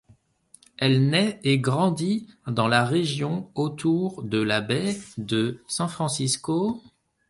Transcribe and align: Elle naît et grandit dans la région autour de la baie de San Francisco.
Elle 0.79 1.11
naît 1.11 1.39
et 1.43 1.59
grandit 1.59 2.25
dans 2.47 2.67
la 2.67 2.85
région 2.85 3.51
autour 3.53 4.23
de 4.23 4.41
la 4.41 4.59
baie 4.59 4.95
de 5.19 5.61
San 5.67 5.87
Francisco. 5.89 6.81